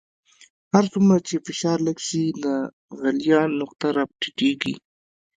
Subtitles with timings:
[0.73, 2.45] هر څومره چې فشار لږ شي د
[2.99, 4.73] غلیان نقطه را ټیټیږي.